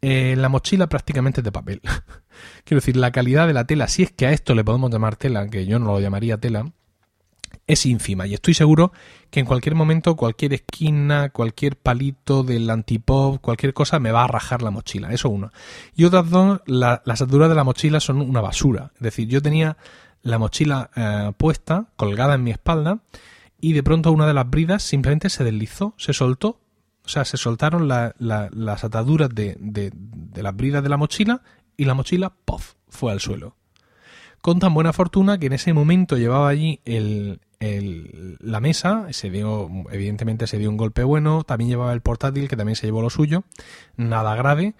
eh, 0.01 0.35
la 0.37 0.49
mochila 0.49 0.87
prácticamente 0.87 1.41
es 1.41 1.45
de 1.45 1.51
papel. 1.51 1.81
Quiero 2.65 2.81
decir, 2.81 2.97
la 2.97 3.11
calidad 3.11 3.47
de 3.47 3.53
la 3.53 3.65
tela, 3.65 3.87
si 3.87 4.03
es 4.03 4.11
que 4.11 4.25
a 4.25 4.31
esto 4.31 4.55
le 4.55 4.63
podemos 4.63 4.91
llamar 4.91 5.15
tela, 5.15 5.47
que 5.47 5.65
yo 5.65 5.79
no 5.79 5.93
lo 5.93 5.99
llamaría 5.99 6.37
tela, 6.37 6.71
es 7.67 7.85
ínfima 7.85 8.27
y 8.27 8.33
estoy 8.33 8.53
seguro 8.53 8.91
que 9.29 9.39
en 9.39 9.45
cualquier 9.45 9.75
momento, 9.75 10.15
cualquier 10.15 10.53
esquina, 10.53 11.29
cualquier 11.29 11.77
palito 11.77 12.43
del 12.43 12.69
antipop, 12.69 13.39
cualquier 13.41 13.73
cosa 13.73 13.99
me 13.99 14.11
va 14.11 14.25
a 14.25 14.27
rajar 14.27 14.61
la 14.61 14.71
mochila. 14.71 15.11
Eso 15.11 15.29
uno. 15.29 15.51
Y 15.95 16.03
otras 16.03 16.29
dos, 16.29 16.61
las 16.65 16.99
ataduras 17.21 17.49
de 17.49 17.55
la 17.55 17.63
mochila 17.63 17.99
son 17.99 18.21
una 18.21 18.41
basura. 18.41 18.91
Es 18.95 19.01
decir, 19.01 19.27
yo 19.27 19.41
tenía 19.41 19.77
la 20.23 20.39
mochila 20.39 20.89
eh, 20.95 21.31
puesta, 21.37 21.87
colgada 21.95 22.35
en 22.35 22.43
mi 22.43 22.51
espalda, 22.51 22.99
y 23.61 23.73
de 23.73 23.83
pronto 23.83 24.11
una 24.11 24.25
de 24.25 24.33
las 24.33 24.49
bridas 24.49 24.83
simplemente 24.83 25.29
se 25.29 25.43
deslizó, 25.43 25.93
se 25.97 26.13
soltó. 26.13 26.59
O 27.05 27.09
sea, 27.09 27.25
se 27.25 27.37
soltaron 27.37 27.87
las 27.89 28.83
ataduras 28.83 29.29
de, 29.29 29.57
de, 29.59 29.91
las 30.41 30.55
bridas 30.55 30.81
de 30.81 30.89
la 30.89 30.95
mochila 30.95 31.41
y 31.75 31.83
la 31.83 31.93
mochila, 31.93 32.33
¡pof!, 32.45 32.75
fue 32.87 33.11
al 33.11 33.19
suelo 33.19 33.55
con 34.43 34.59
tan 34.59 34.73
buena 34.73 34.91
fortuna 34.91 35.37
que 35.37 35.45
en 35.45 35.53
ese 35.53 35.71
momento 35.71 36.17
llevaba 36.17 36.49
allí 36.49 36.81
el, 36.83 37.39
la 38.41 38.59
mesa, 38.59 39.07
se 39.11 39.29
dio, 39.29 39.69
evidentemente 39.89 40.47
se 40.47 40.57
dio 40.57 40.69
un 40.69 40.75
golpe 40.75 41.01
bueno, 41.05 41.45
también 41.45 41.69
llevaba 41.69 41.93
el 41.93 42.01
portátil 42.01 42.49
que 42.49 42.57
también 42.57 42.75
se 42.75 42.85
llevó 42.85 43.01
lo 43.01 43.09
suyo, 43.09 43.45
nada 43.95 44.35
grave, 44.35 44.75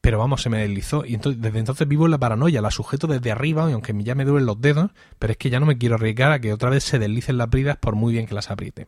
pero 0.00 0.18
vamos, 0.18 0.42
se 0.42 0.48
me 0.48 0.58
deslizó 0.58 1.04
y 1.04 1.14
entonces, 1.14 1.42
desde 1.42 1.58
entonces 1.58 1.86
vivo 1.86 2.06
en 2.06 2.12
la 2.12 2.18
paranoia, 2.18 2.62
la 2.62 2.70
sujeto 2.70 3.06
desde 3.06 3.30
arriba 3.30 3.68
y 3.68 3.72
aunque 3.72 3.94
ya 4.02 4.14
me 4.14 4.24
duelen 4.24 4.46
los 4.46 4.60
dedos, 4.60 4.90
pero 5.18 5.32
es 5.32 5.36
que 5.36 5.50
ya 5.50 5.60
no 5.60 5.66
me 5.66 5.76
quiero 5.76 5.96
arriesgar 5.96 6.32
a 6.32 6.40
que 6.40 6.52
otra 6.52 6.70
vez 6.70 6.84
se 6.84 6.98
deslicen 6.98 7.36
las 7.36 7.50
bridas 7.50 7.76
por 7.76 7.96
muy 7.96 8.12
bien 8.12 8.26
que 8.26 8.34
las 8.34 8.50
apriete. 8.50 8.86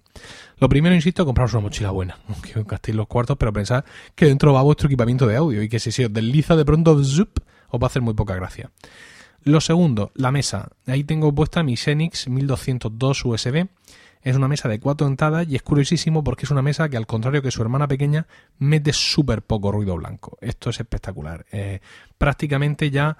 Lo 0.58 0.68
primero, 0.68 0.94
insisto, 0.94 1.26
compraros 1.26 1.52
una 1.52 1.62
mochila 1.62 1.90
buena, 1.90 2.18
aunque 2.28 2.62
gastéis 2.64 2.96
los 2.96 3.06
cuartos, 3.06 3.36
pero 3.36 3.52
pensad 3.52 3.84
que 4.14 4.26
dentro 4.26 4.52
va 4.52 4.62
vuestro 4.62 4.86
equipamiento 4.86 5.26
de 5.26 5.36
audio 5.36 5.62
y 5.62 5.68
que 5.68 5.78
si 5.78 5.92
se 5.92 6.06
os 6.06 6.12
desliza 6.12 6.56
de 6.56 6.64
pronto, 6.64 7.02
zup, 7.04 7.38
os 7.68 7.80
va 7.80 7.86
a 7.86 7.88
hacer 7.88 8.02
muy 8.02 8.14
poca 8.14 8.34
gracia. 8.34 8.70
Lo 9.44 9.60
segundo, 9.60 10.12
la 10.14 10.30
mesa. 10.30 10.70
Ahí 10.86 11.02
tengo 11.02 11.34
puesta 11.34 11.64
mi 11.64 11.76
Xenix 11.76 12.28
1202 12.28 13.24
USB. 13.24 13.66
Es 14.22 14.36
una 14.36 14.48
mesa 14.48 14.68
de 14.68 14.80
cuatro 14.80 15.06
entradas 15.06 15.46
y 15.48 15.56
es 15.56 15.62
curiosísimo 15.62 16.22
porque 16.22 16.44
es 16.44 16.50
una 16.50 16.62
mesa 16.62 16.88
que 16.88 16.96
al 16.96 17.06
contrario 17.06 17.42
que 17.42 17.50
su 17.50 17.60
hermana 17.62 17.88
pequeña 17.88 18.26
mete 18.58 18.92
súper 18.92 19.42
poco 19.42 19.72
ruido 19.72 19.96
blanco. 19.96 20.38
Esto 20.40 20.70
es 20.70 20.80
espectacular. 20.80 21.44
Eh, 21.50 21.80
prácticamente 22.18 22.90
ya 22.90 23.16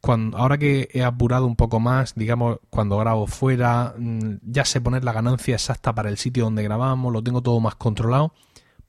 cuando, 0.00 0.38
ahora 0.38 0.56
que 0.56 0.88
he 0.92 1.02
apurado 1.02 1.46
un 1.46 1.56
poco 1.56 1.80
más, 1.80 2.14
digamos, 2.14 2.58
cuando 2.70 2.96
grabo 2.98 3.26
fuera, 3.26 3.94
mm, 3.98 4.36
ya 4.42 4.64
sé 4.64 4.80
poner 4.80 5.04
la 5.04 5.12
ganancia 5.12 5.54
exacta 5.54 5.94
para 5.94 6.08
el 6.08 6.16
sitio 6.16 6.44
donde 6.44 6.62
grabamos, 6.62 7.12
lo 7.12 7.22
tengo 7.22 7.42
todo 7.42 7.60
más 7.60 7.74
controlado 7.74 8.32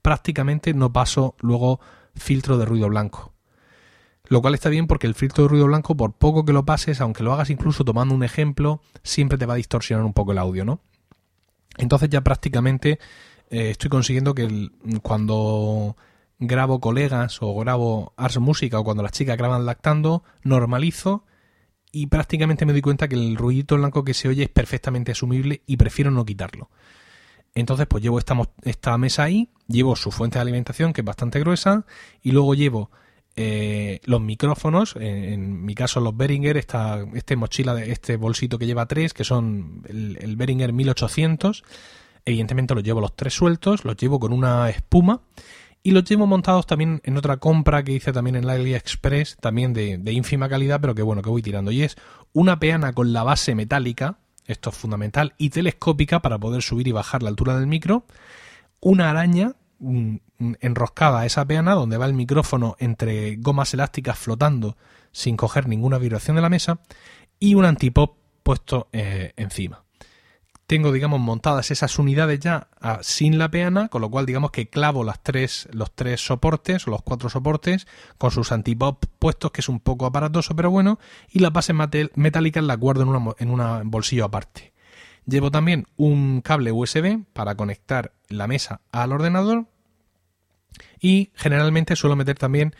prácticamente 0.02 0.74
no 0.74 0.92
paso 0.92 1.36
luego 1.40 1.80
filtro 2.14 2.58
de 2.58 2.64
ruido 2.64 2.88
blanco. 2.88 3.34
Lo 4.24 4.42
cual 4.42 4.54
está 4.54 4.68
bien 4.68 4.86
porque 4.86 5.06
el 5.06 5.14
filtro 5.14 5.44
de 5.44 5.48
ruido 5.48 5.66
blanco, 5.66 5.96
por 5.96 6.12
poco 6.12 6.44
que 6.44 6.52
lo 6.52 6.64
pases, 6.64 7.00
aunque 7.00 7.22
lo 7.22 7.32
hagas 7.32 7.50
incluso 7.50 7.84
tomando 7.84 8.14
un 8.14 8.22
ejemplo, 8.22 8.80
siempre 9.02 9.38
te 9.38 9.46
va 9.46 9.54
a 9.54 9.58
distorsionar 9.58 10.04
un 10.04 10.12
poco 10.12 10.32
el 10.32 10.38
audio, 10.38 10.64
¿no? 10.64 10.80
Entonces 11.78 12.10
ya 12.10 12.20
prácticamente 12.20 12.98
eh, 13.50 13.70
estoy 13.70 13.88
consiguiendo 13.88 14.34
que 14.34 14.68
cuando 15.02 15.96
grabo 16.38 16.80
colegas 16.80 17.38
o 17.40 17.54
grabo 17.58 18.12
Ars 18.16 18.38
Música 18.38 18.78
o 18.78 18.84
cuando 18.84 19.02
las 19.02 19.12
chicas 19.12 19.36
graban 19.36 19.64
lactando, 19.64 20.22
normalizo 20.42 21.24
y 21.90 22.08
prácticamente 22.08 22.66
me 22.66 22.72
doy 22.72 22.82
cuenta 22.82 23.08
que 23.08 23.14
el 23.14 23.36
ruidito 23.36 23.76
blanco 23.76 24.04
que 24.04 24.14
se 24.14 24.28
oye 24.28 24.44
es 24.44 24.50
perfectamente 24.50 25.12
asumible 25.12 25.62
y 25.66 25.76
prefiero 25.76 26.10
no 26.10 26.24
quitarlo. 26.24 26.70
Entonces, 27.54 27.86
pues 27.86 28.02
llevo 28.02 28.18
esta, 28.18 28.36
esta 28.62 28.96
mesa 28.98 29.24
ahí, 29.24 29.50
llevo 29.66 29.96
su 29.96 30.10
fuente 30.10 30.38
de 30.38 30.42
alimentación, 30.42 30.92
que 30.92 31.00
es 31.00 31.04
bastante 31.04 31.40
gruesa, 31.40 31.86
y 32.22 32.32
luego 32.32 32.54
llevo 32.54 32.90
eh, 33.40 34.00
los 34.04 34.20
micrófonos, 34.20 34.96
en, 34.98 35.64
mi 35.64 35.76
caso 35.76 36.00
los 36.00 36.16
Behringer, 36.16 36.56
esta, 36.56 37.04
este 37.14 37.36
mochila, 37.36 37.72
de, 37.72 37.92
este 37.92 38.16
bolsito 38.16 38.58
que 38.58 38.66
lleva 38.66 38.86
tres, 38.86 39.14
que 39.14 39.22
son 39.22 39.82
el, 39.88 40.18
el 40.20 40.34
Behringer 40.34 40.72
1800, 40.72 41.62
evidentemente 42.24 42.74
los 42.74 42.82
llevo 42.82 43.00
los 43.00 43.14
tres 43.14 43.34
sueltos, 43.34 43.84
los 43.84 43.96
llevo 43.96 44.18
con 44.18 44.32
una 44.32 44.68
espuma, 44.70 45.22
y 45.84 45.92
los 45.92 46.02
llevo 46.02 46.26
montados 46.26 46.66
también 46.66 47.00
en 47.04 47.16
otra 47.16 47.36
compra 47.36 47.84
que 47.84 47.92
hice 47.92 48.12
también 48.12 48.34
en 48.34 48.44
la 48.44 48.54
AliExpress, 48.54 49.36
también 49.36 49.72
de, 49.72 49.98
de 49.98 50.12
ínfima 50.12 50.48
calidad, 50.48 50.80
pero 50.80 50.96
que 50.96 51.02
bueno, 51.02 51.22
que 51.22 51.30
voy 51.30 51.40
tirando. 51.40 51.70
Y 51.70 51.82
es 51.82 51.96
una 52.32 52.58
peana 52.58 52.92
con 52.92 53.12
la 53.12 53.22
base 53.22 53.54
metálica, 53.54 54.18
esto 54.46 54.70
es 54.70 54.76
fundamental, 54.76 55.34
y 55.38 55.50
telescópica 55.50 56.20
para 56.22 56.38
poder 56.38 56.62
subir 56.62 56.88
y 56.88 56.92
bajar 56.92 57.22
la 57.22 57.28
altura 57.28 57.56
del 57.56 57.68
micro, 57.68 58.04
una 58.80 59.10
araña 59.10 59.54
enroscada 60.60 61.26
esa 61.26 61.46
peana 61.46 61.74
donde 61.74 61.96
va 61.96 62.06
el 62.06 62.14
micrófono 62.14 62.76
entre 62.78 63.36
gomas 63.36 63.74
elásticas 63.74 64.18
flotando 64.18 64.76
sin 65.12 65.36
coger 65.36 65.68
ninguna 65.68 65.98
vibración 65.98 66.36
de 66.36 66.42
la 66.42 66.48
mesa 66.48 66.80
y 67.38 67.54
un 67.54 67.64
antipop 67.64 68.16
puesto 68.42 68.88
eh, 68.92 69.32
encima 69.36 69.84
tengo, 70.68 70.92
digamos, 70.92 71.18
montadas 71.18 71.70
esas 71.70 71.98
unidades 71.98 72.40
ya 72.40 72.68
ah, 72.82 72.98
sin 73.00 73.38
la 73.38 73.50
peana, 73.50 73.88
con 73.88 74.02
lo 74.02 74.10
cual, 74.10 74.26
digamos 74.26 74.50
que 74.50 74.68
clavo 74.68 75.02
las 75.02 75.22
tres, 75.22 75.66
los 75.72 75.94
tres 75.94 76.20
soportes, 76.20 76.86
o 76.86 76.90
los 76.90 77.00
cuatro 77.00 77.30
soportes, 77.30 77.86
con 78.18 78.30
sus 78.30 78.52
antipop 78.52 79.02
puestos, 79.18 79.50
que 79.50 79.62
es 79.62 79.70
un 79.70 79.80
poco 79.80 80.04
aparatoso, 80.04 80.54
pero 80.54 80.70
bueno, 80.70 80.98
y 81.30 81.38
las 81.38 81.54
bases 81.54 81.74
metálicas 82.14 82.62
las 82.62 82.76
guardo 82.76 83.02
en, 83.02 83.08
una, 83.08 83.34
en 83.38 83.50
un 83.50 83.90
bolsillo 83.90 84.26
aparte. 84.26 84.74
Llevo 85.28 85.50
también 85.50 85.86
un 85.98 86.40
cable 86.40 86.72
USB 86.72 87.24
para 87.34 87.54
conectar 87.54 88.12
la 88.28 88.46
mesa 88.46 88.80
al 88.90 89.12
ordenador 89.12 89.66
y 91.00 91.32
generalmente 91.34 91.96
suelo 91.96 92.16
meter 92.16 92.38
también 92.38 92.74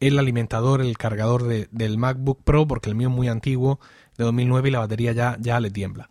el 0.00 0.18
alimentador, 0.18 0.82
el 0.82 0.98
cargador 0.98 1.44
del 1.44 1.98
MacBook 1.98 2.42
Pro, 2.44 2.66
porque 2.66 2.90
el 2.90 2.96
mío 2.96 3.08
es 3.08 3.14
muy 3.14 3.28
antiguo, 3.28 3.80
de 4.18 4.24
2009 4.24 4.68
y 4.68 4.72
la 4.72 4.80
batería 4.80 5.12
ya, 5.12 5.38
ya 5.40 5.58
le 5.60 5.70
tiembla. 5.70 6.10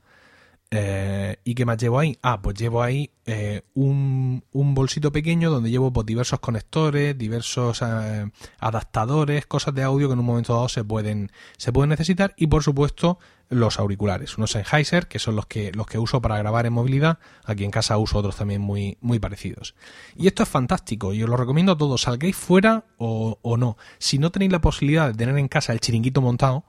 Eh, 0.71 1.37
¿Y 1.43 1.53
qué 1.53 1.63
más 1.65 1.77
llevo 1.77 1.99
ahí? 1.99 2.17
Ah, 2.23 2.41
pues 2.41 2.55
llevo 2.55 2.81
ahí 2.81 3.11
eh, 3.27 3.61
un, 3.75 4.41
bolsito 4.51 5.11
pequeño 5.11 5.51
donde 5.51 5.69
llevo 5.69 5.93
pues, 5.93 6.07
diversos 6.07 6.39
conectores, 6.39 7.15
diversos 7.15 7.83
eh, 7.83 8.31
adaptadores, 8.57 9.45
cosas 9.45 9.75
de 9.75 9.83
audio 9.83 10.07
que 10.07 10.13
en 10.13 10.19
un 10.21 10.25
momento 10.25 10.55
dado 10.55 10.69
se 10.69 10.83
pueden, 10.83 11.31
se 11.57 11.71
pueden 11.71 11.91
necesitar 11.91 12.33
y 12.35 12.47
por 12.47 12.63
supuesto 12.63 13.19
los 13.49 13.79
auriculares, 13.79 14.37
unos 14.37 14.51
Sennheiser 14.51 15.07
que 15.07 15.19
son 15.19 15.35
los 15.35 15.45
que, 15.45 15.71
los 15.73 15.85
que 15.87 15.99
uso 15.99 16.21
para 16.21 16.37
grabar 16.37 16.65
en 16.65 16.73
movilidad, 16.73 17.19
aquí 17.45 17.63
en 17.63 17.71
casa 17.71 17.97
uso 17.97 18.17
otros 18.17 18.35
también 18.35 18.61
muy, 18.61 18.97
muy 19.01 19.19
parecidos. 19.19 19.75
Y 20.15 20.27
esto 20.27 20.43
es 20.43 20.49
fantástico 20.49 21.13
y 21.13 21.23
os 21.23 21.29
lo 21.29 21.37
recomiendo 21.37 21.73
a 21.73 21.77
todos, 21.77 22.01
salgáis 22.01 22.35
fuera 22.35 22.85
o, 22.97 23.39
o 23.41 23.57
no. 23.57 23.77
Si 23.99 24.17
no 24.17 24.31
tenéis 24.31 24.51
la 24.51 24.61
posibilidad 24.61 25.07
de 25.07 25.13
tener 25.13 25.37
en 25.37 25.47
casa 25.47 25.73
el 25.73 25.79
chiringuito 25.79 26.21
montado, 26.21 26.65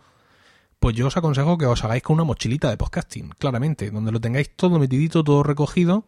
pues 0.78 0.94
yo 0.94 1.06
os 1.06 1.16
aconsejo 1.16 1.56
que 1.56 1.66
os 1.66 1.82
hagáis 1.84 2.02
con 2.02 2.14
una 2.14 2.24
mochilita 2.24 2.68
de 2.68 2.76
podcasting, 2.76 3.30
claramente, 3.38 3.90
donde 3.90 4.12
lo 4.12 4.20
tengáis 4.20 4.54
todo 4.54 4.78
metidito, 4.78 5.24
todo 5.24 5.42
recogido. 5.42 6.04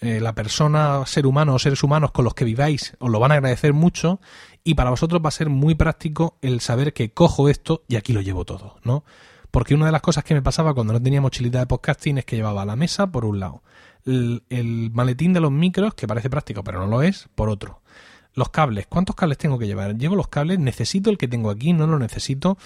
Eh, 0.00 0.20
la 0.20 0.34
persona, 0.34 1.04
ser 1.06 1.26
humano 1.26 1.54
o 1.54 1.58
seres 1.58 1.82
humanos 1.82 2.12
con 2.12 2.24
los 2.24 2.34
que 2.34 2.44
viváis 2.44 2.94
os 2.98 3.10
lo 3.10 3.18
van 3.18 3.32
a 3.32 3.36
agradecer 3.36 3.72
mucho 3.72 4.20
y 4.62 4.74
para 4.74 4.90
vosotros 4.90 5.22
va 5.24 5.28
a 5.28 5.32
ser 5.32 5.48
muy 5.48 5.74
práctico 5.74 6.36
el 6.42 6.60
saber 6.60 6.92
que 6.92 7.12
cojo 7.12 7.48
esto 7.48 7.82
y 7.88 7.96
aquí 7.96 8.12
lo 8.12 8.20
llevo 8.20 8.44
todo, 8.44 8.76
¿no? 8.84 9.04
Porque 9.56 9.74
una 9.74 9.86
de 9.86 9.92
las 9.92 10.02
cosas 10.02 10.22
que 10.22 10.34
me 10.34 10.42
pasaba 10.42 10.74
cuando 10.74 10.92
no 10.92 11.00
tenía 11.00 11.22
mochilita 11.22 11.60
de 11.60 11.66
podcasting 11.66 12.18
es 12.18 12.26
que 12.26 12.36
llevaba 12.36 12.66
la 12.66 12.76
mesa 12.76 13.06
por 13.06 13.24
un 13.24 13.40
lado, 13.40 13.62
el, 14.04 14.90
maletín 14.92 15.32
de 15.32 15.40
los 15.40 15.50
micros, 15.50 15.94
que 15.94 16.06
parece 16.06 16.28
práctico 16.28 16.62
pero 16.62 16.80
no 16.80 16.86
lo 16.86 17.00
es, 17.00 17.30
por 17.34 17.48
otro. 17.48 17.80
Los 18.34 18.50
cables, 18.50 18.86
¿cuántos 18.86 19.16
cables 19.16 19.38
tengo 19.38 19.58
que 19.58 19.66
llevar? 19.66 19.96
Llevo 19.96 20.14
los 20.14 20.28
cables, 20.28 20.58
necesito 20.58 21.08
el 21.08 21.16
que 21.16 21.26
tengo 21.26 21.48
aquí, 21.48 21.72
no 21.72 21.86
lo 21.86 21.98
necesito. 21.98 22.58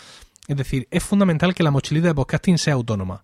Es 0.48 0.56
decir, 0.56 0.88
es 0.90 1.04
fundamental 1.04 1.54
que 1.54 1.62
la 1.62 1.70
mochilita 1.70 2.08
de 2.08 2.14
podcasting 2.16 2.58
sea 2.58 2.74
autónoma. 2.74 3.22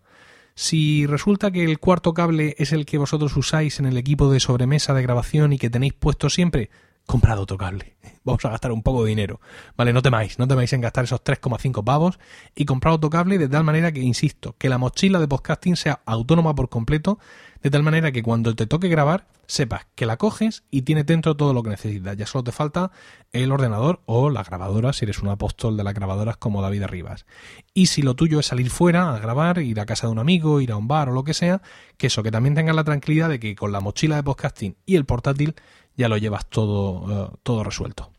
Si 0.55 1.05
resulta 1.05 1.51
que 1.51 1.65
el 1.65 1.81
cuarto 1.81 2.15
cable 2.15 2.55
es 2.59 2.71
el 2.71 2.87
que 2.87 2.99
vosotros 2.99 3.37
usáis 3.37 3.81
en 3.81 3.87
el 3.87 3.97
equipo 3.97 4.31
de 4.31 4.39
sobremesa 4.39 4.95
de 4.95 5.03
grabación 5.03 5.53
y 5.53 5.59
que 5.59 5.71
tenéis 5.71 5.93
puesto 5.93 6.31
siempre, 6.31 6.71
comprad 7.07 7.39
otro 7.39 7.57
cable. 7.57 7.97
Vamos 8.25 8.45
a 8.45 8.51
gastar 8.51 8.73
un 8.73 8.83
poco 8.83 9.05
de 9.05 9.11
dinero. 9.11 9.41
Vale, 9.77 9.93
no 9.93 10.03
temáis, 10.03 10.39
no 10.39 10.49
temáis 10.49 10.73
en 10.73 10.81
gastar 10.81 11.05
esos 11.05 11.23
3,5 11.23 11.85
pavos 11.85 12.19
y 12.55 12.65
comprad 12.65 12.95
otro 12.95 13.09
cable 13.09 13.39
de 13.39 13.49
tal 13.49 13.63
manera 13.65 13.93
que, 13.93 14.01
insisto, 14.01 14.57
que 14.59 14.69
la 14.69 14.79
mochila 14.79 15.21
de 15.21 15.29
podcasting 15.29 15.77
sea 15.77 16.03
autónoma 16.05 16.55
por 16.55 16.69
completo, 16.69 17.19
de 17.63 17.71
tal 17.71 17.85
manera 17.85 18.13
que 18.13 18.23
cuando 18.23 18.55
te 18.55 18.67
toque 18.67 18.89
grabar, 18.89 19.29
sepas 19.47 19.87
que 19.95 20.07
la 20.07 20.17
coges 20.17 20.65
y 20.71 20.83
tiene 20.83 21.05
dentro 21.05 21.37
todo 21.37 21.55
lo 21.55 21.63
que 21.63 21.71
necesitas. 21.71 22.17
Ya 22.17 22.27
solo 22.27 22.45
te 22.45 22.53
falta 22.53 22.91
el 23.33 23.53
ordenador 23.53 24.03
o 24.07 24.31
la 24.31 24.43
grabadora, 24.43 24.93
si 24.93 25.05
eres 25.05 25.21
un 25.21 25.29
apóstol 25.29 25.77
de 25.77 25.85
las 25.85 25.95
grabadoras 25.95 26.37
como 26.37 26.63
David 26.63 26.83
Arribas. 26.83 27.27
Y 27.75 27.87
si 27.87 28.03
lo 28.03 28.15
tuyo 28.15 28.41
es 28.41 28.47
salir 28.47 28.71
fuera 28.71 29.15
a 29.15 29.19
grabar, 29.19 29.59
ir 29.59 29.81
a 29.81 29.87
casa 29.87 30.09
de 30.09 30.13
un 30.13 30.19
amigo, 30.19 30.61
ir 30.61 30.73
a 30.73 30.77
un 30.77 30.89
bar 30.89 31.09
o 31.09 31.13
lo 31.13 31.25
que 31.25 31.35
sea, 31.35 31.63
que 31.97 32.09
eso, 32.09 32.23
que 32.23 32.31
también 32.31 32.55
tengas 32.55 32.75
la 32.75 32.85
tranquilidad 32.85 33.29
de 33.29 33.39
que 33.39 33.55
con 33.55 33.73
la 33.73 33.81
mochila 33.81 34.17
de 34.17 34.23
podcasting 34.25 34.77
y 34.85 34.97
el 34.97 35.05
portátil 35.05 35.55
ya 35.97 36.09
lo 36.09 36.17
llevas 36.17 36.47
todo, 36.47 37.27
eh, 37.27 37.37
todo 37.43 37.65
resuelto. 37.65 38.11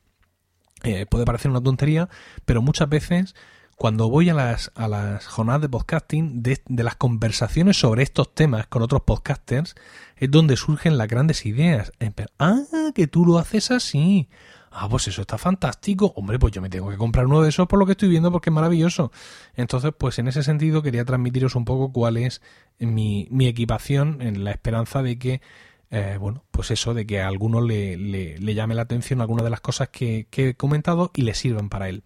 Eh, 0.84 1.06
puede 1.06 1.26
parecer 1.26 1.52
una 1.52 1.62
tontería, 1.62 2.10
pero 2.46 2.62
muchas 2.62 2.88
veces 2.90 3.36
cuando 3.78 4.10
voy 4.10 4.28
a 4.30 4.34
las, 4.34 4.72
a 4.74 4.88
las 4.88 5.28
jornadas 5.28 5.62
de 5.62 5.70
podcasting, 5.70 6.42
de, 6.42 6.60
las 6.68 6.96
conversaciones 6.96 7.80
sobre 7.80 8.02
estos 8.02 8.34
temas 8.34 8.66
con 8.66 8.82
otros 8.82 9.04
podcasters, 9.04 9.76
es 10.16 10.32
donde 10.32 10.58
surgen 10.58 10.98
las 10.98 11.08
grandes 11.08 11.46
ideas. 11.46 11.92
Ah, 12.40 12.64
que 12.96 13.06
tú 13.06 13.24
lo 13.24 13.38
haces 13.38 13.70
así. 13.70 14.30
Ah, 14.72 14.90
pues 14.90 15.08
eso 15.08 15.22
está 15.22 15.38
fantástico. 15.38 16.12
Hombre, 16.16 16.40
pues 16.40 16.54
yo 16.54 16.62
me 16.62 16.72
tengo 16.72 16.90
que 16.90 16.98
comprar 16.98 17.28
uno 17.28 17.42
de 17.44 17.50
esos 17.50 17.68
por 17.68 17.78
lo 17.78 17.86
que 17.86 17.92
estoy 17.92 18.10
viendo 18.10 18.32
porque 18.32 18.50
es 18.50 18.54
maravilloso. 18.54 19.12
Entonces, 19.56 19.92
pues 19.96 20.18
en 20.18 20.28
ese 20.28 20.42
sentido 20.42 20.82
quería 20.82 21.06
transmitiros 21.06 21.56
un 21.56 21.64
poco 21.64 21.92
cuál 21.92 22.18
es 22.18 22.42
mi, 22.80 23.28
mi 23.30 23.46
equipación 23.46 24.24
en 24.24 24.44
la 24.44 24.50
esperanza 24.50 25.04
de 25.04 25.20
que 25.20 25.42
eh, 25.90 26.18
bueno, 26.20 26.44
pues 26.52 26.72
eso 26.72 26.94
de 26.94 27.06
que 27.06 27.22
a 27.22 27.28
alguno 27.28 27.62
le, 27.62 27.98
le, 27.98 28.54
llame 28.54 28.76
la 28.76 28.82
atención 28.82 29.22
alguna 29.22 29.44
de 29.44 29.50
las 29.50 29.62
cosas 29.62 29.90
que, 29.90 30.28
he 30.32 30.54
comentado 30.56 31.12
y 31.16 31.22
le 31.22 31.34
sirvan 31.34 31.70
para 31.70 31.90
él. 31.90 32.04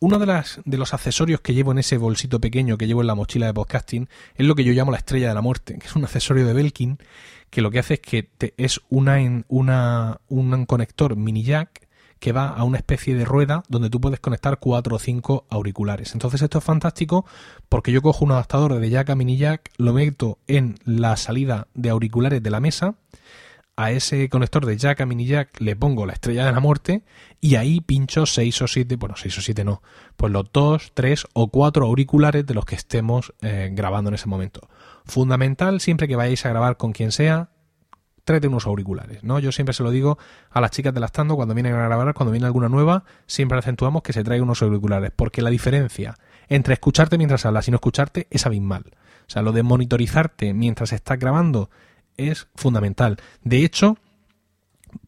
Uno 0.00 0.18
de, 0.18 0.26
las, 0.26 0.60
de 0.64 0.76
los 0.76 0.92
accesorios 0.92 1.40
que 1.40 1.54
llevo 1.54 1.72
en 1.72 1.78
ese 1.78 1.96
bolsito 1.96 2.40
pequeño 2.40 2.76
que 2.76 2.86
llevo 2.86 3.00
en 3.00 3.06
la 3.06 3.14
mochila 3.14 3.46
de 3.46 3.54
podcasting 3.54 4.08
es 4.34 4.46
lo 4.46 4.54
que 4.54 4.64
yo 4.64 4.72
llamo 4.72 4.90
la 4.90 4.98
estrella 4.98 5.28
de 5.28 5.34
la 5.34 5.40
muerte, 5.40 5.78
que 5.78 5.86
es 5.86 5.96
un 5.96 6.04
accesorio 6.04 6.46
de 6.46 6.52
Belkin 6.52 6.98
que 7.54 7.62
lo 7.62 7.70
que 7.70 7.78
hace 7.78 7.94
es 7.94 8.00
que 8.00 8.30
es 8.56 8.80
una, 8.88 9.16
una, 9.46 10.20
un 10.26 10.66
conector 10.66 11.14
mini 11.14 11.44
jack 11.44 11.83
que 12.18 12.32
va 12.32 12.48
a 12.48 12.64
una 12.64 12.78
especie 12.78 13.14
de 13.14 13.24
rueda 13.24 13.62
donde 13.68 13.90
tú 13.90 14.00
puedes 14.00 14.20
conectar 14.20 14.58
cuatro 14.58 14.96
o 14.96 14.98
cinco 14.98 15.46
auriculares. 15.50 16.14
Entonces 16.14 16.42
esto 16.42 16.58
es 16.58 16.64
fantástico 16.64 17.24
porque 17.68 17.92
yo 17.92 18.02
cojo 18.02 18.24
un 18.24 18.32
adaptador 18.32 18.78
de 18.78 18.90
jack 18.90 19.10
a 19.10 19.14
mini 19.14 19.36
jack, 19.36 19.70
lo 19.76 19.92
meto 19.92 20.38
en 20.46 20.78
la 20.84 21.16
salida 21.16 21.68
de 21.74 21.90
auriculares 21.90 22.42
de 22.42 22.50
la 22.50 22.60
mesa, 22.60 22.96
a 23.76 23.90
ese 23.90 24.28
conector 24.28 24.66
de 24.66 24.76
jack 24.76 25.00
a 25.00 25.06
mini 25.06 25.26
jack 25.26 25.60
le 25.60 25.74
pongo 25.74 26.06
la 26.06 26.12
estrella 26.12 26.46
de 26.46 26.52
la 26.52 26.60
muerte 26.60 27.02
y 27.40 27.56
ahí 27.56 27.80
pincho 27.80 28.24
seis 28.24 28.62
o 28.62 28.68
siete, 28.68 28.96
bueno, 28.96 29.16
seis 29.16 29.36
o 29.38 29.40
siete 29.40 29.64
no, 29.64 29.82
pues 30.16 30.32
los 30.32 30.50
dos, 30.52 30.92
tres 30.94 31.26
o 31.32 31.48
cuatro 31.48 31.86
auriculares 31.86 32.46
de 32.46 32.54
los 32.54 32.64
que 32.64 32.76
estemos 32.76 33.32
eh, 33.42 33.70
grabando 33.72 34.08
en 34.08 34.14
ese 34.14 34.28
momento. 34.28 34.68
Fundamental 35.04 35.80
siempre 35.80 36.08
que 36.08 36.16
vayáis 36.16 36.46
a 36.46 36.50
grabar 36.50 36.76
con 36.76 36.92
quien 36.92 37.10
sea, 37.12 37.50
tráete 38.24 38.48
unos 38.48 38.66
auriculares, 38.66 39.22
¿no? 39.22 39.38
Yo 39.38 39.52
siempre 39.52 39.74
se 39.74 39.82
lo 39.82 39.90
digo 39.90 40.18
a 40.50 40.60
las 40.60 40.70
chicas 40.70 40.92
de 40.94 41.00
la 41.00 41.06
estando 41.06 41.36
cuando 41.36 41.54
vienen 41.54 41.74
a 41.74 41.84
grabar, 41.84 42.14
cuando 42.14 42.32
viene 42.32 42.46
alguna 42.46 42.68
nueva, 42.68 43.04
siempre 43.26 43.58
acentuamos 43.58 44.02
que 44.02 44.12
se 44.12 44.24
traiga 44.24 44.42
unos 44.42 44.62
auriculares, 44.62 45.12
porque 45.14 45.42
la 45.42 45.50
diferencia 45.50 46.14
entre 46.48 46.74
escucharte 46.74 47.18
mientras 47.18 47.46
hablas 47.46 47.68
y 47.68 47.70
no 47.70 47.76
escucharte 47.76 48.26
es 48.30 48.46
abismal. 48.46 48.84
O 49.26 49.30
sea, 49.30 49.42
lo 49.42 49.52
de 49.52 49.62
monitorizarte 49.62 50.52
mientras 50.54 50.92
estás 50.92 51.18
grabando 51.18 51.70
es 52.16 52.48
fundamental. 52.54 53.18
De 53.42 53.64
hecho, 53.64 53.96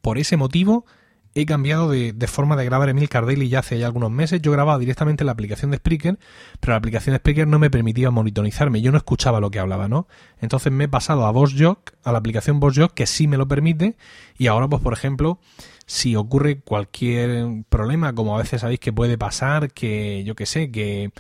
por 0.00 0.18
ese 0.18 0.36
motivo, 0.36 0.86
he 1.36 1.44
cambiado 1.44 1.90
de, 1.90 2.26
forma 2.26 2.56
de 2.56 2.64
grabar 2.64 2.88
Emil 2.88 3.10
Cardelli 3.10 3.50
ya 3.50 3.58
hace 3.58 3.78
ya 3.78 3.84
algunos 3.84 4.10
meses. 4.10 4.40
Yo 4.40 4.52
grababa 4.52 4.78
directamente 4.78 5.22
en 5.22 5.26
la 5.26 5.32
aplicación 5.32 5.70
de 5.70 5.76
Spreaker, 5.76 6.18
pero 6.60 6.72
la 6.72 6.78
aplicación 6.78 7.12
de 7.12 7.18
Spreaker 7.18 7.46
no 7.46 7.58
me 7.58 7.68
permitía 7.68 8.10
monitorizarme. 8.10 8.80
Yo 8.80 8.90
no 8.90 8.96
escuchaba 8.96 9.38
lo 9.38 9.50
que 9.50 9.58
hablaba, 9.58 9.86
¿no? 9.86 10.08
Entonces 10.40 10.72
me 10.72 10.84
he 10.84 10.88
pasado 10.88 11.26
a 11.26 11.30
VoiceJock, 11.32 11.92
a 12.02 12.12
la 12.12 12.18
aplicación 12.18 12.58
VoiceJock, 12.58 12.94
que 12.94 13.06
sí 13.06 13.28
me 13.28 13.36
lo 13.36 13.46
permite. 13.46 13.96
Y 14.38 14.46
ahora, 14.46 14.66
pues, 14.66 14.80
por 14.80 14.94
ejemplo, 14.94 15.38
si 15.84 16.16
ocurre 16.16 16.60
cualquier 16.60 17.64
problema, 17.68 18.14
como 18.14 18.34
a 18.34 18.38
veces 18.38 18.62
sabéis 18.62 18.80
que 18.80 18.94
puede 18.94 19.18
pasar, 19.18 19.72
que 19.72 20.24
yo 20.24 20.36
que 20.36 20.46
sé, 20.46 20.70
que 20.70 21.10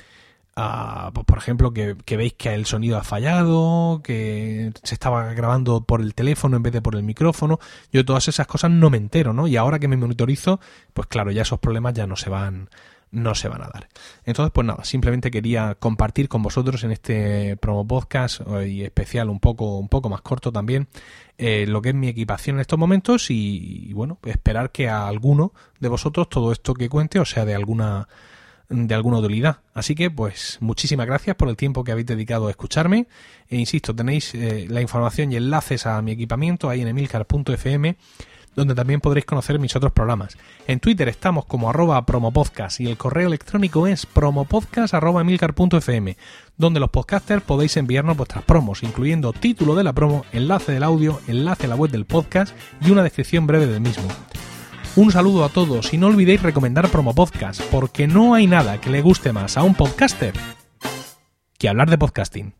pues 0.56 1.26
por 1.26 1.36
ejemplo, 1.36 1.72
que, 1.74 2.16
veis 2.16 2.32
que 2.32 2.54
el 2.54 2.64
sonido 2.64 2.96
ha 2.96 3.04
fallado, 3.04 4.00
que 4.02 4.72
se 4.82 4.94
estaba 4.94 5.34
grabando 5.34 5.82
por 5.82 6.00
el 6.00 6.14
teléfono 6.14 6.56
en 6.56 6.62
vez 6.62 6.72
de 6.72 6.80
por 6.80 6.96
el 6.96 7.02
micrófono. 7.02 7.58
Yo 7.92 8.04
todas 8.06 8.28
esas 8.28 8.46
cosas 8.46 8.70
no 8.70 8.88
me 8.88 8.96
entero, 8.96 9.34
¿no? 9.34 9.46
Y 9.48 9.56
ahora 9.56 9.78
que 9.78 9.88
me 9.88 9.98
monitorizo, 9.98 10.58
pues 10.94 11.08
claro, 11.08 11.30
ya 11.30 11.42
esos 11.42 11.58
problemas 11.58 11.92
ya 11.92 12.06
no 12.06 12.16
se 12.16 12.30
van, 12.30 12.70
no 13.10 13.34
se 13.34 13.48
van 13.48 13.62
a 13.62 13.68
dar. 13.68 13.88
Entonces, 14.24 14.50
pues 14.50 14.66
nada, 14.66 14.82
simplemente 14.84 15.30
quería 15.30 15.74
compartir 15.74 16.28
con 16.30 16.42
vosotros 16.42 16.82
en 16.84 16.92
este 16.92 17.58
promo 17.58 17.86
podcast 17.86 18.40
eh, 18.40 18.68
y 18.68 18.82
especial 18.82 19.28
un 19.28 19.40
poco, 19.40 19.76
un 19.78 19.88
poco 19.88 20.08
más 20.08 20.22
corto 20.22 20.52
también, 20.52 20.88
eh, 21.36 21.66
lo 21.66 21.82
que 21.82 21.90
es 21.90 21.94
mi 21.94 22.08
equipación 22.08 22.56
en 22.56 22.60
estos 22.62 22.78
momentos 22.78 23.30
y, 23.30 23.90
y 23.90 23.92
bueno, 23.92 24.18
esperar 24.24 24.70
que 24.72 24.88
a 24.88 25.06
alguno 25.06 25.52
de 25.80 25.88
vosotros 25.90 26.30
todo 26.30 26.50
esto 26.50 26.72
que 26.72 26.88
cuente 26.88 27.20
o 27.20 27.26
sea 27.26 27.44
de 27.44 27.54
alguna 27.54 28.08
de 28.68 28.94
alguna 28.94 29.18
utilidad. 29.18 29.58
Así 29.74 29.94
que, 29.94 30.10
pues, 30.10 30.58
muchísimas 30.60 31.06
gracias 31.06 31.36
por 31.36 31.48
el 31.48 31.56
tiempo 31.56 31.84
que 31.84 31.92
habéis 31.92 32.06
dedicado 32.06 32.48
a 32.48 32.50
escucharme. 32.50 33.06
E 33.48 33.56
insisto, 33.56 33.94
tenéis 33.94 34.34
eh, 34.34 34.66
la 34.68 34.80
información 34.80 35.32
y 35.32 35.36
enlaces 35.36 35.86
a 35.86 36.00
mi 36.02 36.12
equipamiento 36.12 36.68
ahí 36.68 36.82
en 36.82 36.88
emilcar.fm, 36.88 37.96
donde 38.56 38.74
también 38.74 39.00
podréis 39.00 39.26
conocer 39.26 39.58
mis 39.58 39.76
otros 39.76 39.92
programas. 39.92 40.38
En 40.66 40.80
Twitter 40.80 41.08
estamos 41.08 41.44
como 41.44 41.70
arroba 41.70 42.04
promopodcast 42.06 42.80
y 42.80 42.88
el 42.88 42.96
correo 42.96 43.28
electrónico 43.28 43.86
es 43.86 44.06
promopodcast.emilcar.fm, 44.06 46.16
donde 46.56 46.80
los 46.80 46.90
podcasters 46.90 47.42
podéis 47.42 47.76
enviarnos 47.76 48.16
vuestras 48.16 48.44
promos, 48.44 48.82
incluyendo 48.82 49.32
título 49.32 49.74
de 49.74 49.84
la 49.84 49.92
promo, 49.92 50.24
enlace 50.32 50.72
del 50.72 50.82
audio, 50.82 51.20
enlace 51.28 51.66
a 51.66 51.68
la 51.68 51.76
web 51.76 51.90
del 51.90 52.06
podcast 52.06 52.56
y 52.80 52.90
una 52.90 53.02
descripción 53.02 53.46
breve 53.46 53.66
del 53.66 53.82
mismo. 53.82 54.04
Un 54.96 55.12
saludo 55.12 55.44
a 55.44 55.50
todos 55.50 55.92
y 55.92 55.98
no 55.98 56.06
olvidéis 56.06 56.40
recomendar 56.40 56.88
Promo 56.88 57.14
Podcast, 57.14 57.60
porque 57.70 58.06
no 58.06 58.32
hay 58.32 58.46
nada 58.46 58.80
que 58.80 58.88
le 58.88 59.02
guste 59.02 59.30
más 59.30 59.58
a 59.58 59.62
un 59.62 59.74
podcaster 59.74 60.32
que 61.58 61.68
hablar 61.68 61.90
de 61.90 61.98
podcasting. 61.98 62.54